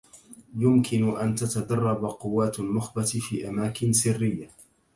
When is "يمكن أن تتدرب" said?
0.55-2.05